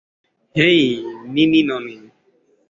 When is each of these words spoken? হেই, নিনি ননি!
হেই, 0.55 0.81
নিনি 1.33 1.61
ননি! 1.69 1.95